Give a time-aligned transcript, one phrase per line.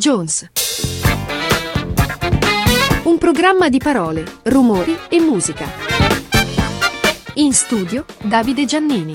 [0.00, 0.50] Jones.
[3.04, 5.66] Un programma di parole, rumori e musica.
[7.34, 9.14] In studio Davide Giannini.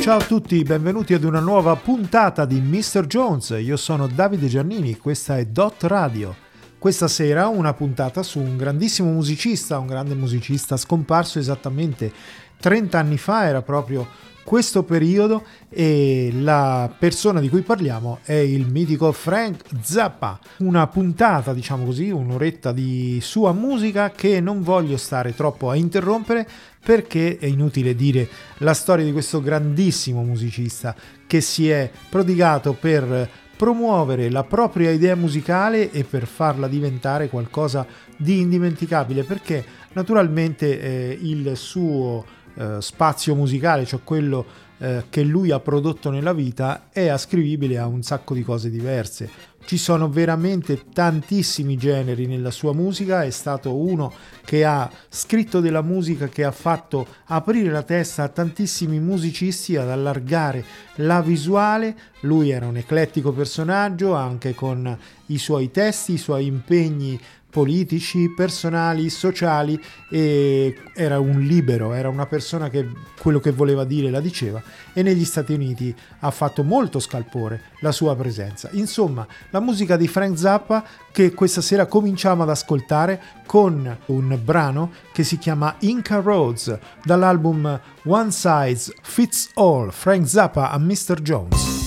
[0.00, 3.06] Ciao a tutti, benvenuti ad una nuova puntata di Mr.
[3.06, 3.56] Jones.
[3.60, 6.34] Io sono Davide Giannini, questa è Dot Radio.
[6.76, 12.12] Questa sera una puntata su un grandissimo musicista, un grande musicista scomparso esattamente
[12.58, 18.68] 30 anni fa, era proprio questo periodo e la persona di cui parliamo è il
[18.68, 20.38] mitico Frank Zappa.
[20.58, 26.48] Una puntata, diciamo così, un'oretta di sua musica che non voglio stare troppo a interrompere
[26.80, 28.28] perché è inutile dire
[28.58, 30.94] la storia di questo grandissimo musicista
[31.26, 37.84] che si è prodigato per promuovere la propria idea musicale e per farla diventare qualcosa
[38.16, 44.44] di indimenticabile perché naturalmente eh, il suo eh, spazio musicale, cioè quello
[44.78, 49.54] eh, che lui ha prodotto nella vita, è ascrivibile a un sacco di cose diverse.
[49.66, 54.12] Ci sono veramente tantissimi generi nella sua musica, è stato uno
[54.44, 59.90] che ha scritto della musica che ha fatto aprire la testa a tantissimi musicisti ad
[59.90, 60.64] allargare
[60.96, 61.96] la visuale.
[62.20, 69.08] Lui era un eclettico personaggio anche con i suoi testi, i suoi impegni politici, personali,
[69.08, 69.80] sociali
[70.10, 72.86] e era un libero, era una persona che
[73.18, 77.92] quello che voleva dire la diceva e negli Stati Uniti ha fatto molto scalpore la
[77.92, 78.68] sua presenza.
[78.72, 84.92] Insomma, la musica di Frank Zappa che questa sera cominciamo ad ascoltare con un brano
[85.12, 91.20] che si chiama Inca Roads dall'album One Size Fits All, Frank Zappa a Mr.
[91.22, 91.85] Jones.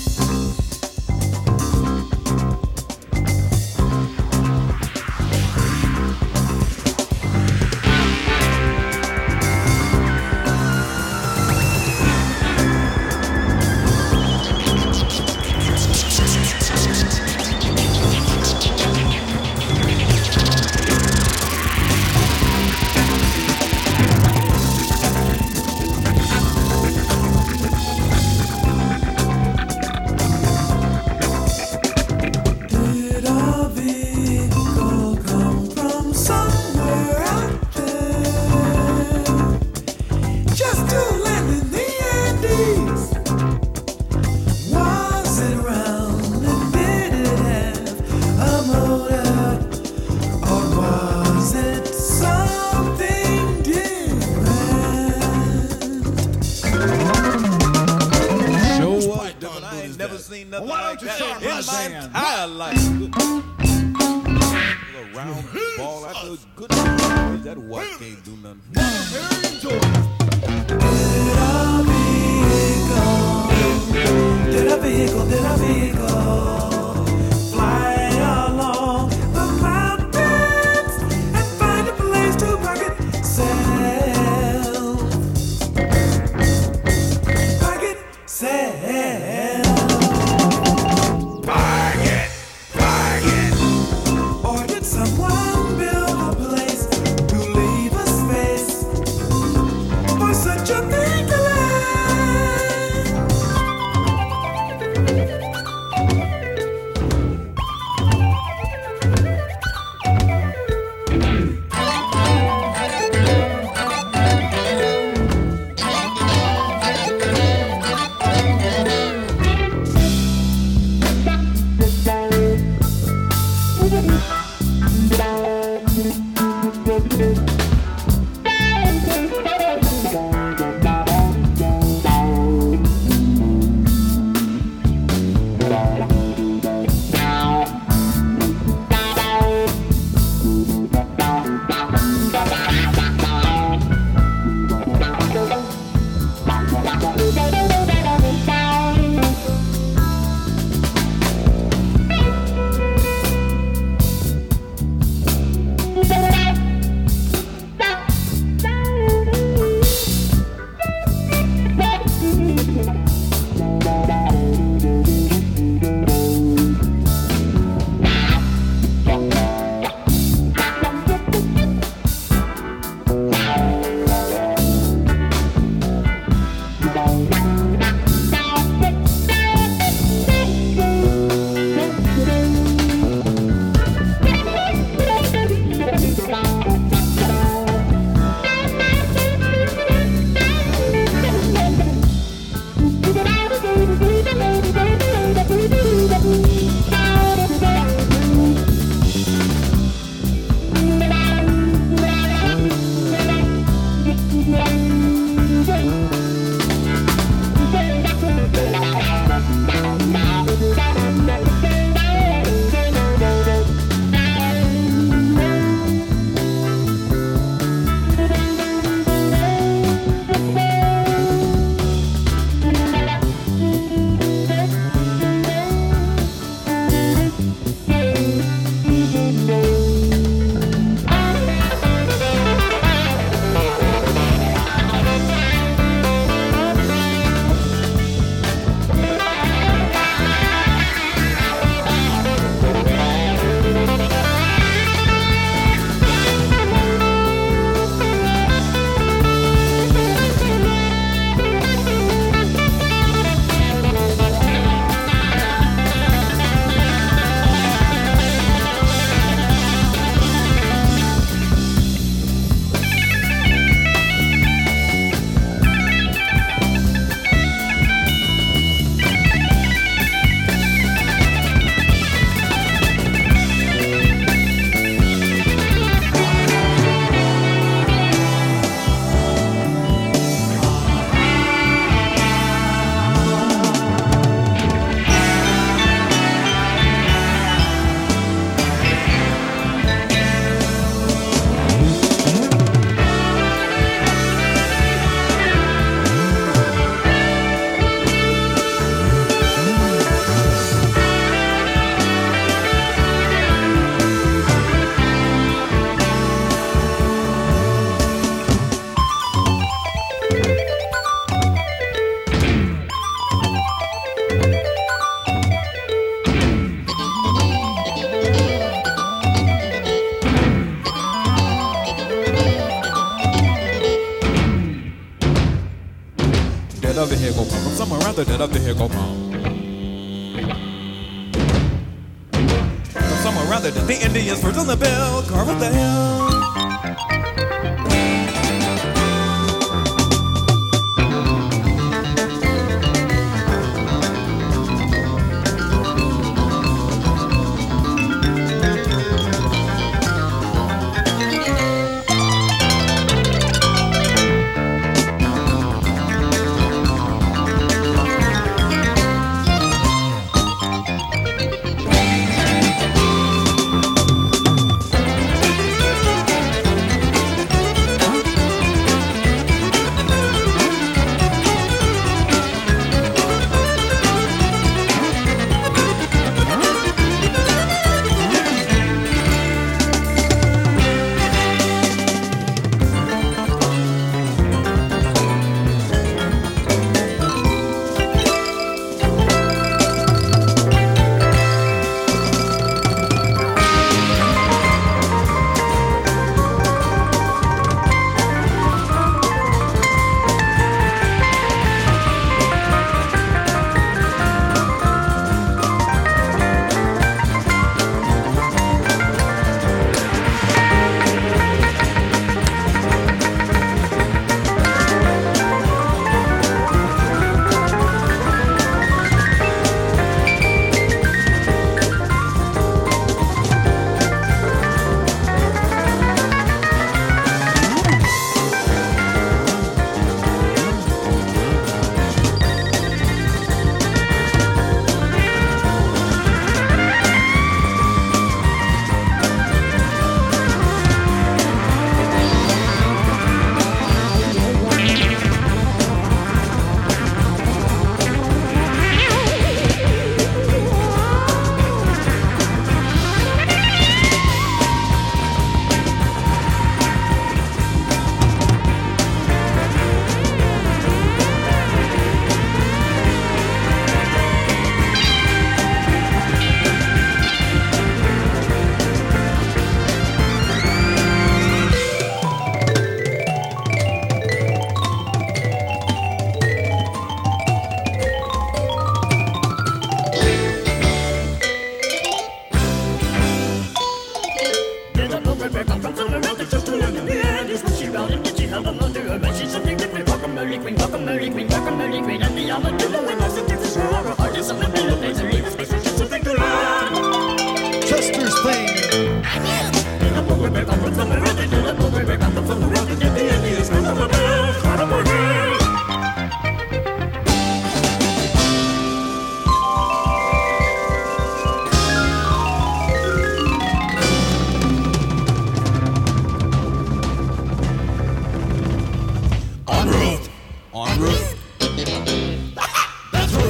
[328.25, 329.09] something that up the here go.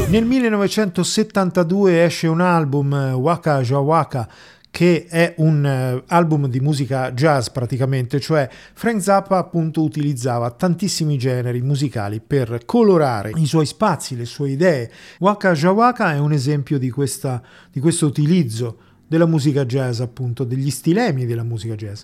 [0.10, 4.28] Nel 1972 esce un album, eh, Waka Jawaka,
[4.72, 11.16] che è un eh, album di musica jazz praticamente, cioè Frank Zappa appunto utilizzava tantissimi
[11.16, 14.92] generi musicali per colorare i suoi spazi, le sue idee.
[15.20, 17.40] Waka Jawaka è un esempio di, questa,
[17.72, 22.02] di questo utilizzo della musica jazz, appunto, degli stilemi della musica jazz.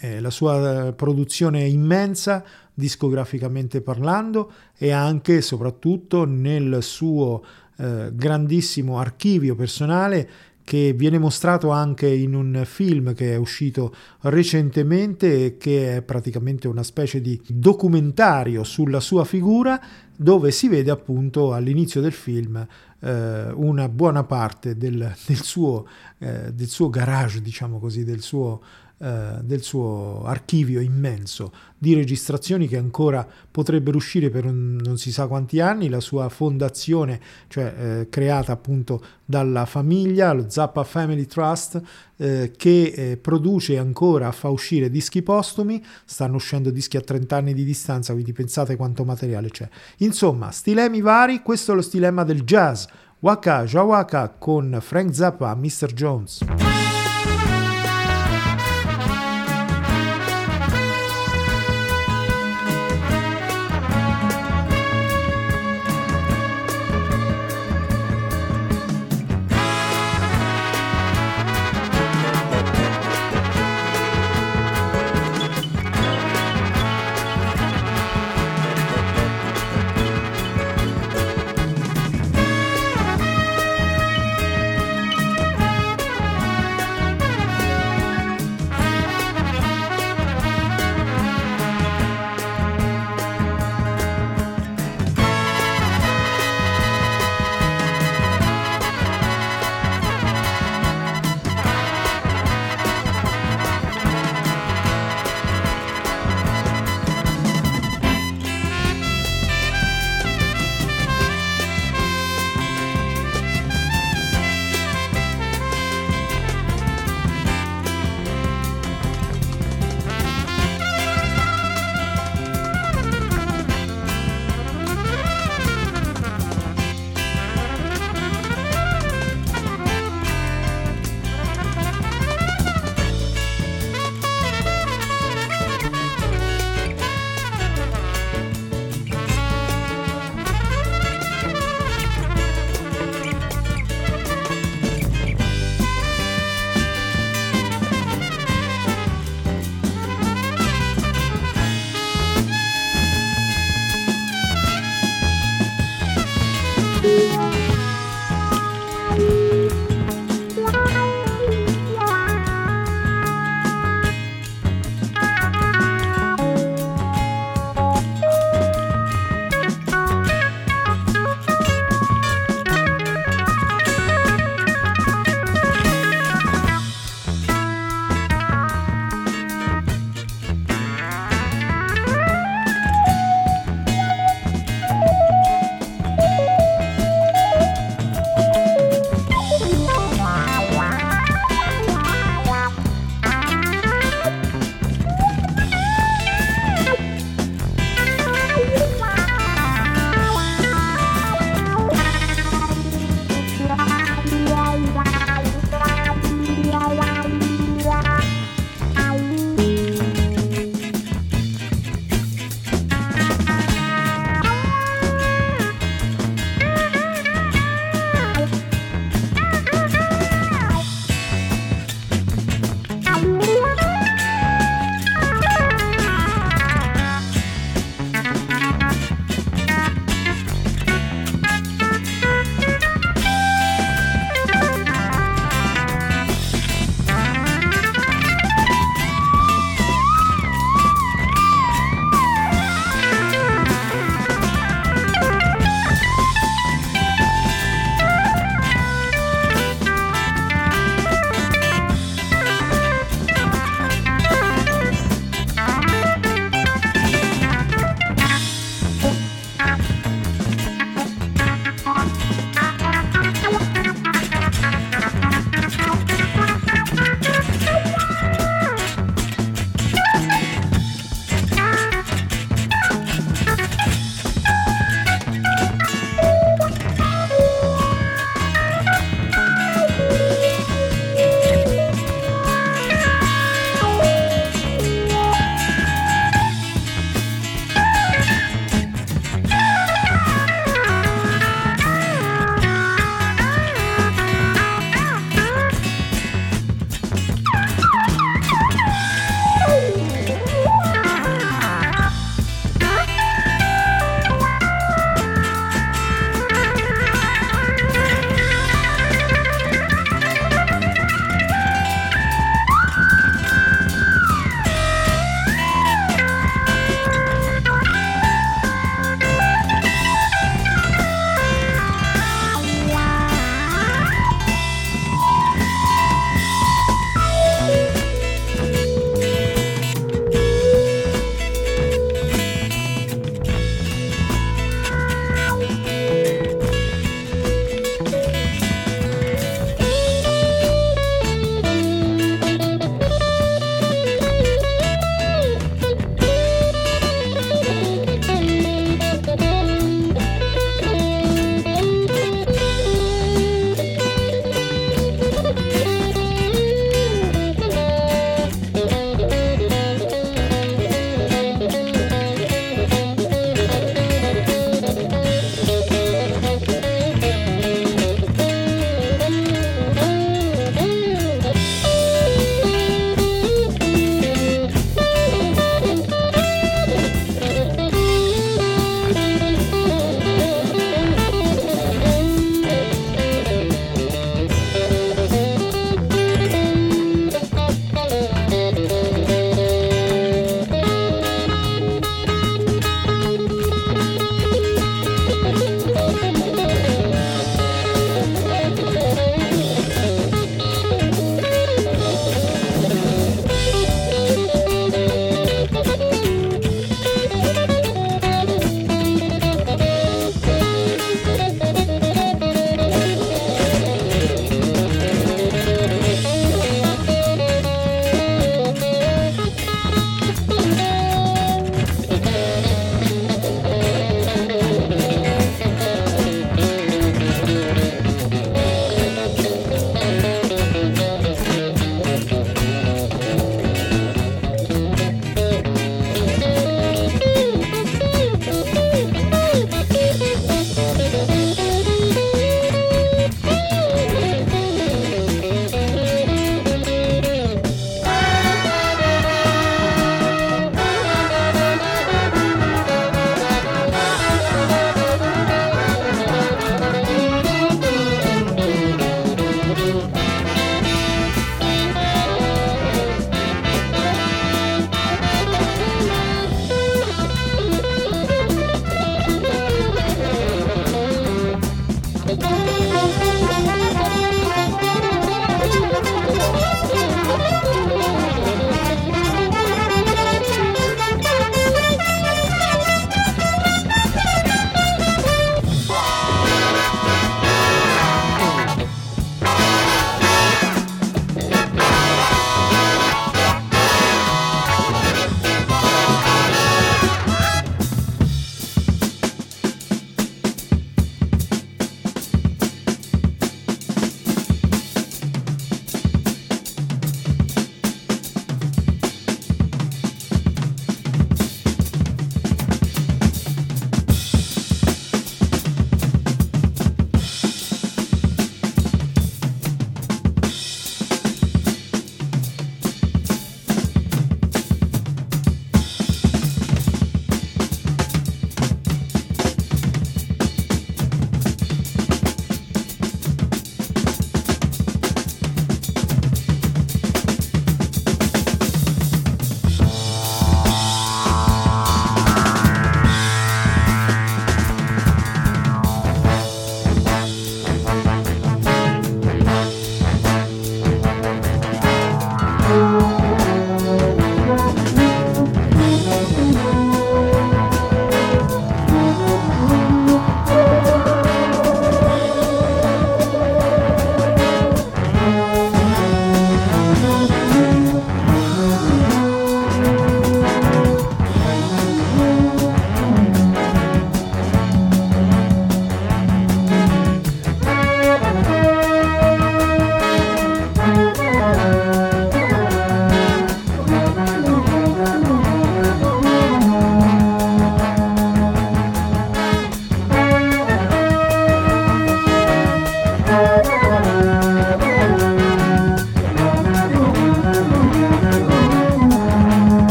[0.00, 7.42] Eh, la sua eh, produzione è immensa, discograficamente parlando, e anche e soprattutto nel suo
[7.76, 10.28] eh, grandissimo archivio personale
[10.64, 16.68] che viene mostrato anche in un film che è uscito recentemente e che è praticamente
[16.68, 19.78] una specie di documentario sulla sua figura
[20.16, 22.66] dove si vede appunto all'inizio del film
[23.00, 25.86] eh, una buona parte del, del, suo,
[26.18, 28.62] eh, del suo garage, diciamo così, del suo
[28.96, 35.12] eh, del suo archivio immenso di registrazioni che ancora potrebbero uscire per un, non si
[35.12, 41.26] sa quanti anni, la sua fondazione, cioè eh, creata appunto dalla famiglia, lo Zappa Family
[41.26, 41.82] Trust,
[42.16, 47.52] eh, che eh, produce ancora, fa uscire dischi postumi, stanno uscendo dischi a 30 anni
[47.52, 49.68] di distanza, quindi pensate quanto materiale c'è.
[49.98, 52.84] Insomma, stilemi vari, questo è lo stilema del jazz.
[53.18, 55.92] Waka Jawaka con Frank Zappa, Mr.
[55.92, 56.93] Jones.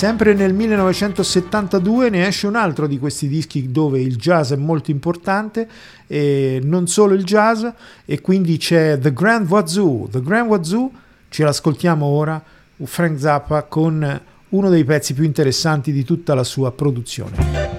[0.00, 4.90] Sempre nel 1972 ne esce un altro di questi dischi dove il jazz è molto
[4.90, 5.68] importante,
[6.06, 7.66] e non solo il jazz,
[8.06, 10.08] e quindi c'è The Grand Wazoo.
[10.10, 10.90] The Grand Wazoo
[11.28, 12.42] ce l'ascoltiamo ora,
[12.82, 17.69] Frank Zappa con uno dei pezzi più interessanti di tutta la sua produzione.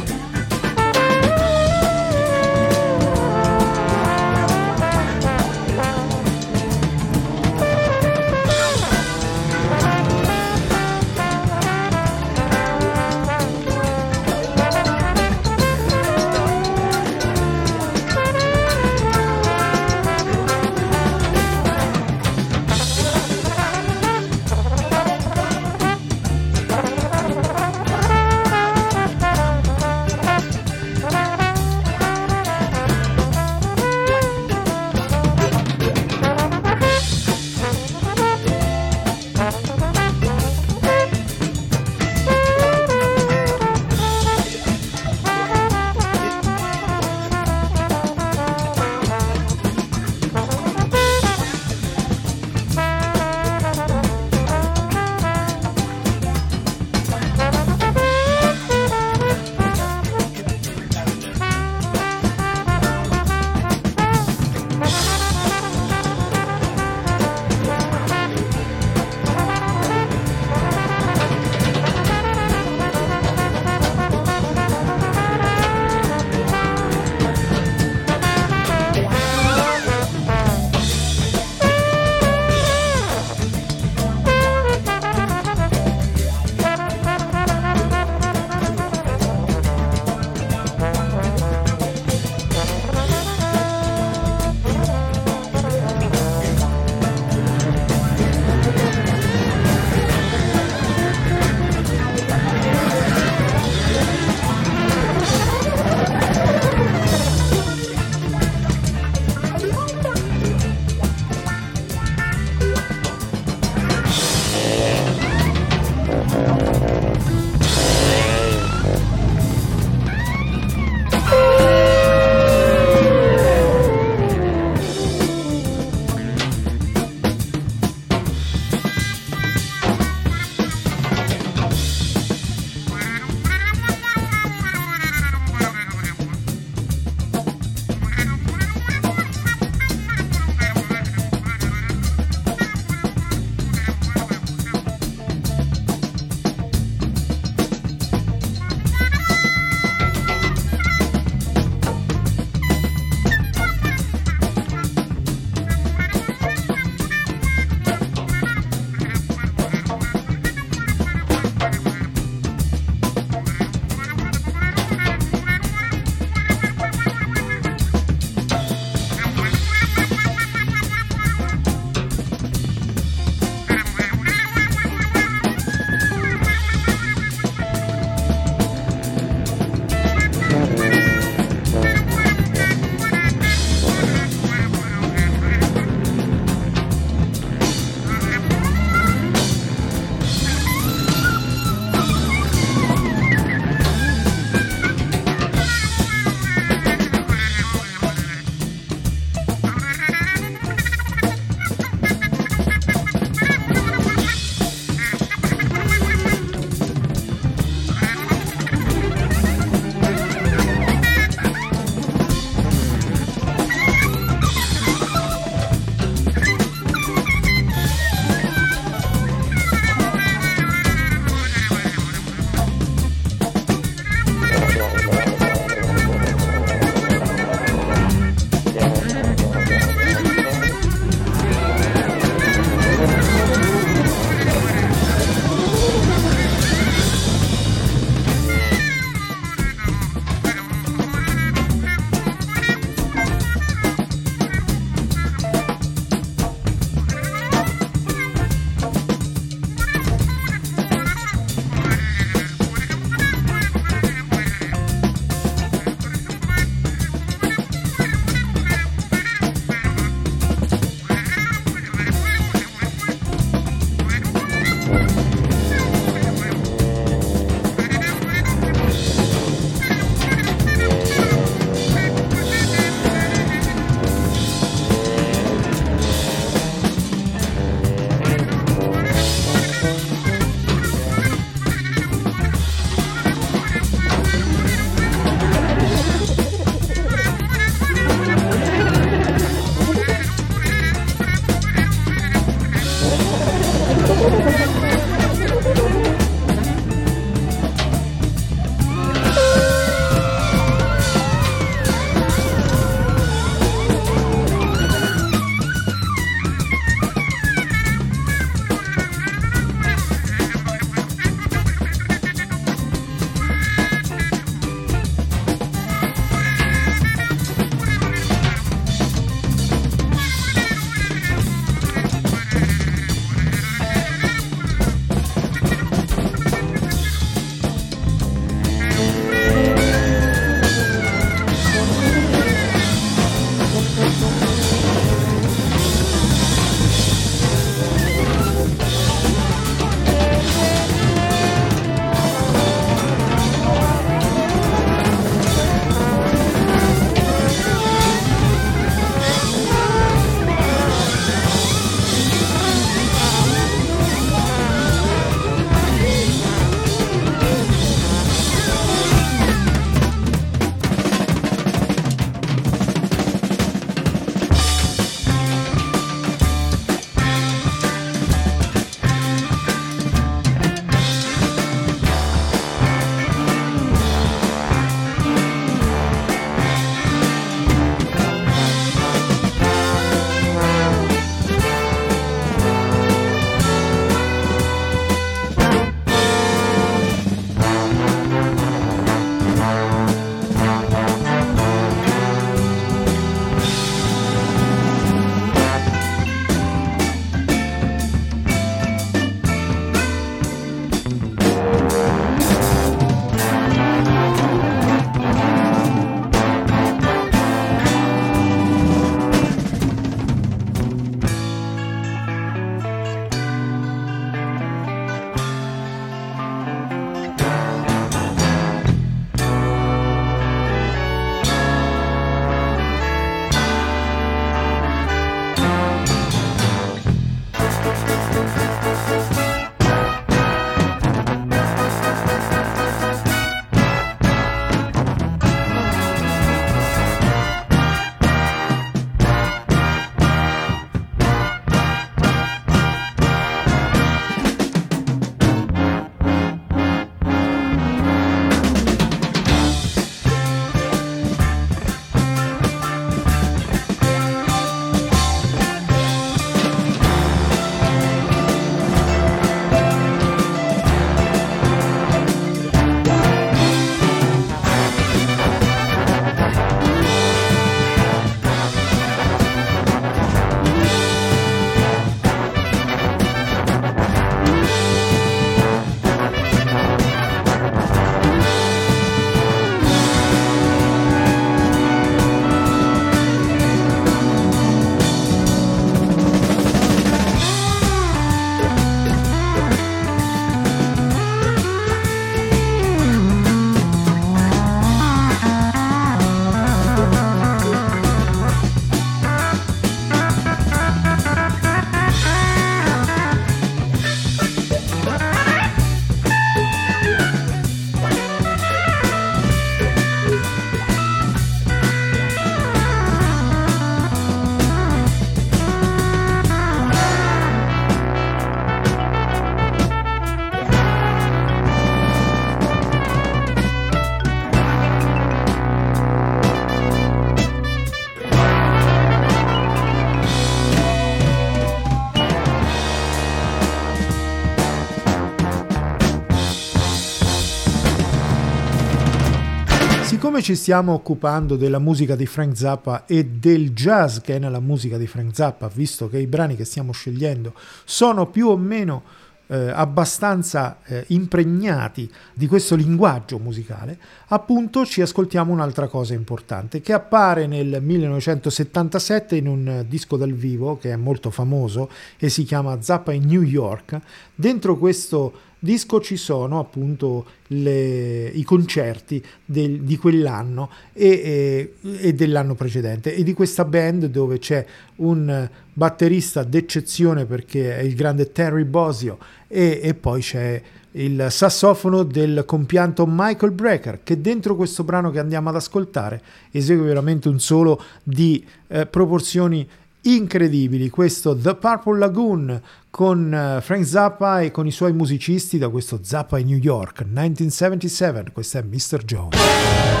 [540.41, 544.97] Ci stiamo occupando della musica di Frank Zappa e del jazz che è nella musica
[544.97, 547.53] di Frank Zappa, visto che i brani che stiamo scegliendo
[547.85, 549.03] sono più o meno
[549.47, 556.93] eh, abbastanza eh, impregnati di questo linguaggio musicale, appunto ci ascoltiamo un'altra cosa importante che
[556.93, 562.81] appare nel 1977 in un disco dal vivo che è molto famoso e si chiama
[562.81, 563.99] Zappa in New York.
[564.33, 572.13] Dentro questo disco ci sono appunto le, i concerti del, di quell'anno e, e, e,
[572.13, 573.13] dell'anno precedente.
[573.13, 574.65] E di questa band dove c'è
[574.97, 580.61] un batterista d'eccezione perché è il grande Terry Bosio e, e poi c'è
[580.93, 586.85] il sassofono del compianto Michael Brecker che dentro questo brano che andiamo ad ascoltare esegue
[586.85, 589.65] veramente un solo di eh, proporzioni
[590.01, 590.89] incredibili.
[590.89, 595.99] Questo The Purple Lagoon con eh, Frank Zappa e con i suoi musicisti da questo
[596.01, 598.31] Zappa in New York 1977.
[598.31, 599.03] Questo è Mr.
[599.03, 600.00] Jones.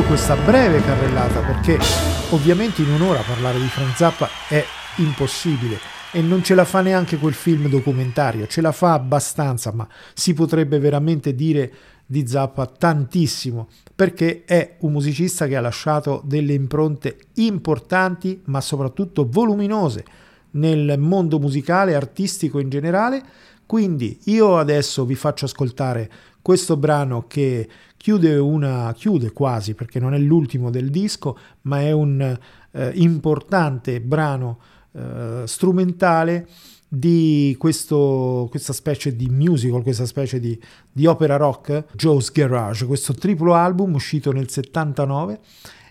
[0.00, 1.78] Concludo questa breve carrellata perché
[2.30, 4.64] ovviamente in un'ora parlare di Frank Zappa è
[4.96, 5.78] impossibile
[6.12, 10.34] e non ce la fa neanche quel film documentario, ce la fa abbastanza, ma si
[10.34, 11.72] potrebbe veramente dire
[12.06, 19.28] di Zappa tantissimo perché è un musicista che ha lasciato delle impronte importanti ma soprattutto
[19.30, 20.04] voluminose
[20.52, 23.22] nel mondo musicale, artistico in generale.
[23.66, 26.10] Quindi io adesso vi faccio ascoltare
[26.42, 27.68] questo brano che
[28.00, 32.38] chiude una chiude quasi perché non è l'ultimo del disco, ma è un
[32.72, 34.58] eh, importante brano
[34.92, 36.48] eh, strumentale
[36.88, 40.58] di questo, questa specie di musical, questa specie di,
[40.90, 45.38] di, opera rock, Joe's Garage, questo triplo album uscito nel 79,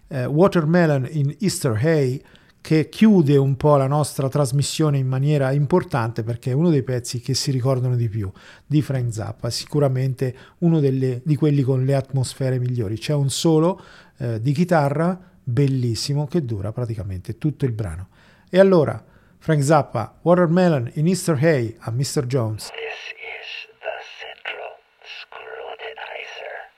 [0.08, 2.20] eh, Watermelon in Easter Hay,
[2.62, 7.20] che chiude un po' la nostra trasmissione in maniera importante perché è uno dei pezzi
[7.20, 8.32] che si ricordano di più
[8.66, 12.98] di Frank Zappa, sicuramente uno delle, di quelli con le atmosfere migliori.
[12.98, 13.82] C'è un solo
[14.18, 18.10] eh, di chitarra bellissimo che dura praticamente tutto il brano.
[18.50, 19.04] E allora,
[19.40, 22.26] Frank Zappa, Watermelon in Easter Hay a Mr.
[22.26, 22.70] Jones.
[22.70, 23.50] This is
[23.80, 26.74] the central scrutinizer.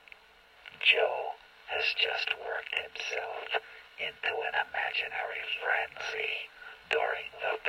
[0.79, 1.33] Joe
[1.73, 3.63] has just worked himself
[3.97, 5.30] into an imaginary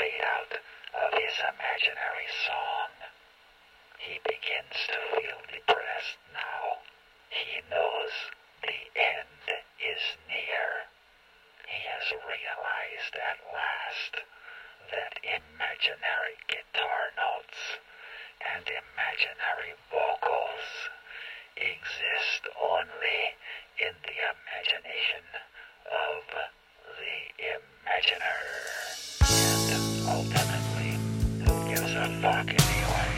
[0.00, 0.52] out
[0.94, 2.92] of his imaginary song.
[3.98, 6.80] He begins to feel depressed now.
[7.28, 8.12] He knows
[8.62, 9.46] the end
[9.80, 10.88] is near.
[11.68, 14.24] He has realized at last
[14.90, 17.60] that imaginary guitar notes
[18.40, 20.66] and imaginary vocals
[21.56, 23.36] exist only
[23.78, 25.24] in the imagination
[25.86, 26.24] of
[26.96, 28.81] the imaginer.
[32.22, 33.12] Fuck anyway?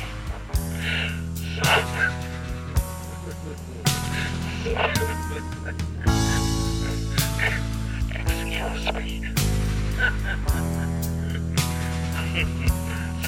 [8.15, 9.09] Excuse me.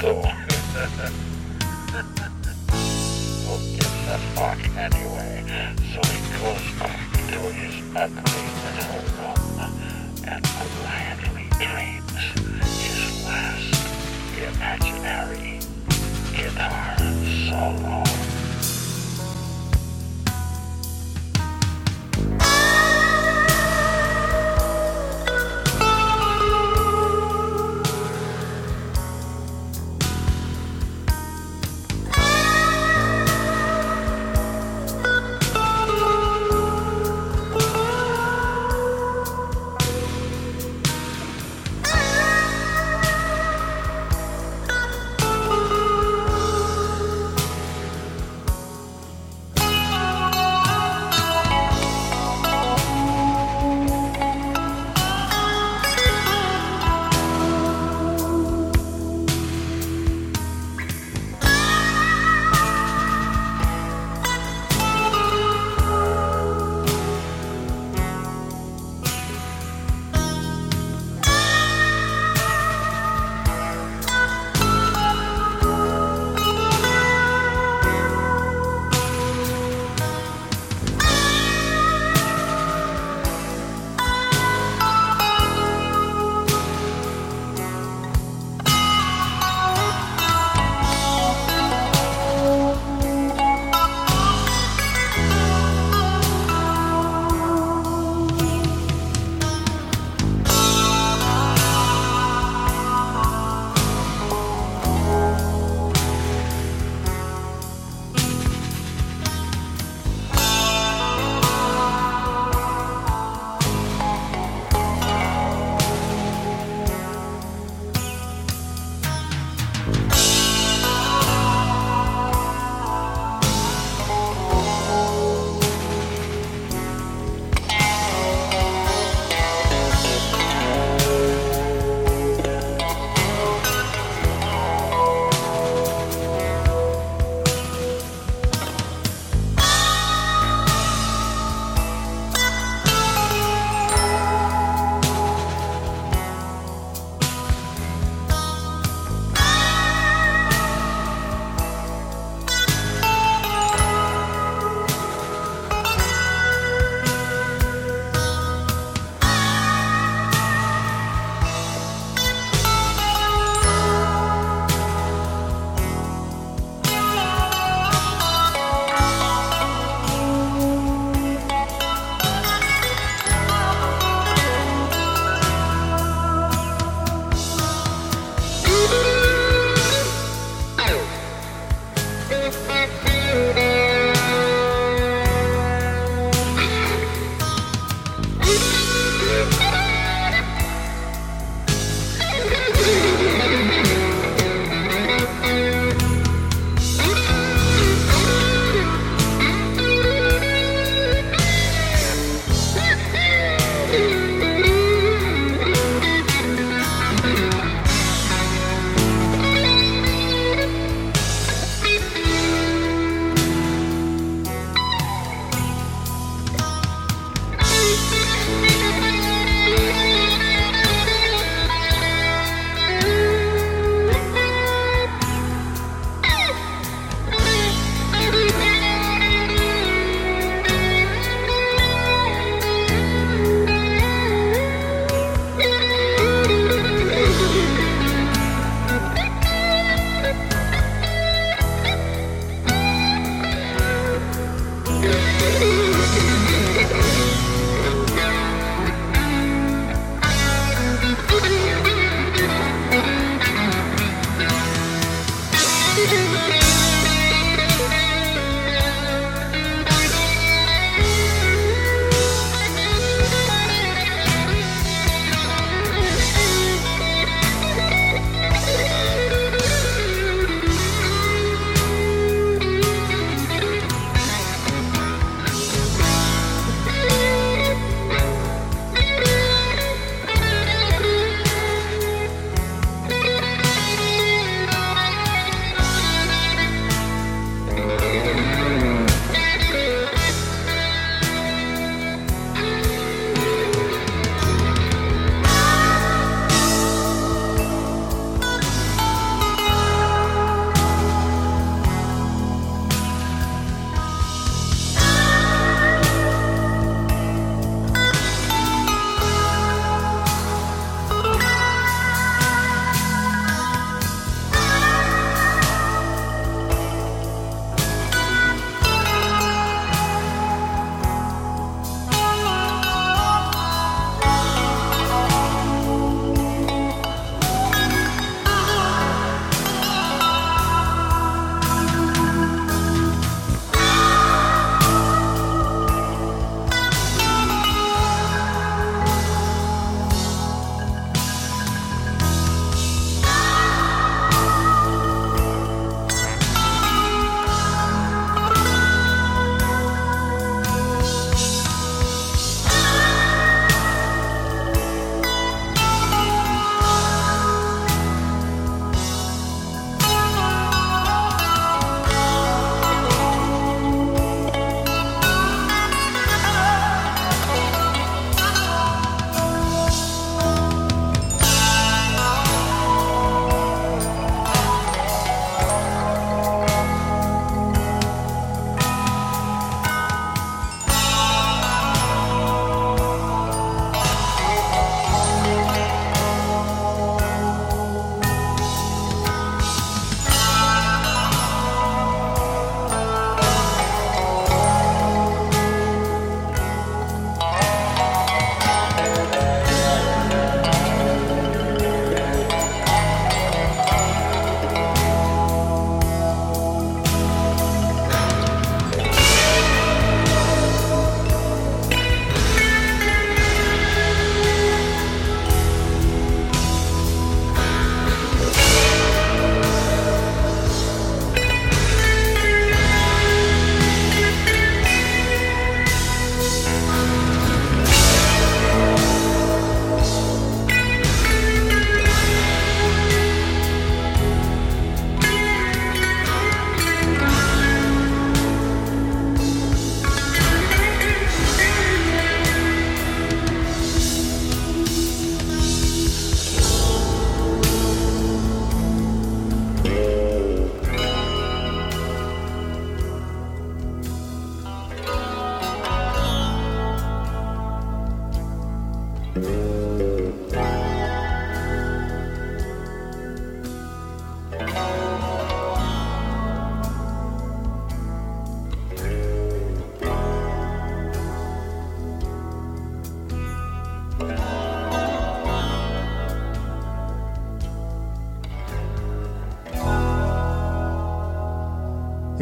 [0.00, 0.10] so,
[3.44, 5.44] who gives a fuck anyway?
[5.92, 9.60] So he goes back to his ugly little room
[10.26, 10.42] and
[10.80, 12.16] quietly dreams
[12.80, 13.76] his last
[14.38, 15.55] imaginary
[16.46, 16.96] guitar
[17.48, 18.25] solo.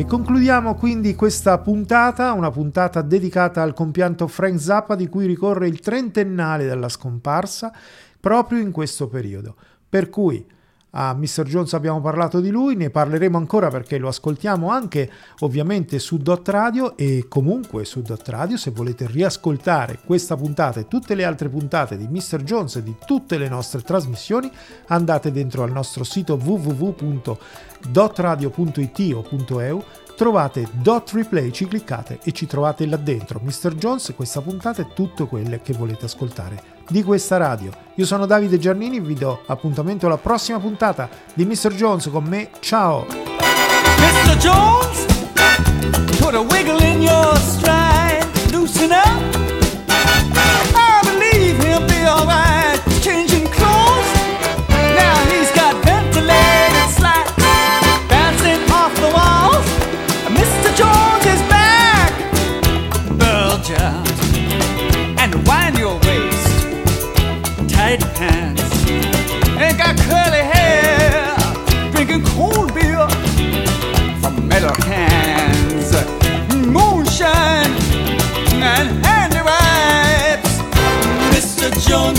[0.06, 5.80] Concludiamo quindi questa puntata, una puntata dedicata al compianto Frank Zappa di cui ricorre il
[5.80, 7.72] trentennale della scomparsa
[8.20, 9.56] proprio in questo periodo.
[9.88, 10.46] Per cui
[10.96, 11.42] a Mr.
[11.44, 16.48] Jones abbiamo parlato di lui, ne parleremo ancora perché lo ascoltiamo anche ovviamente su Dot
[16.48, 21.48] Radio e comunque su Dot Radio se volete riascoltare questa puntata e tutte le altre
[21.48, 22.42] puntate di Mr.
[22.42, 24.50] Jones e di tutte le nostre trasmissioni
[24.86, 29.24] andate dentro al nostro sito www.dotradio.it o
[29.60, 29.84] .eu
[30.16, 33.40] trovate Dot Replay, ci cliccate e ci trovate là dentro.
[33.42, 33.74] Mr.
[33.74, 37.70] Jones, questa puntata e tutto quello che volete ascoltare di questa radio.
[37.94, 41.74] Io sono Davide Giannini, vi do appuntamento alla prossima puntata di Mr.
[41.74, 42.50] Jones con me.
[42.60, 43.06] Ciao!
[43.06, 44.36] Mr.
[44.36, 45.04] Jones,
[46.18, 49.63] put a wiggle in your stride, loosen up.